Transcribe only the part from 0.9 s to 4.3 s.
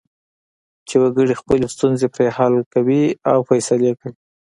وګړي خپلې ستونزې پرې حل کوي او فیصلې کوي.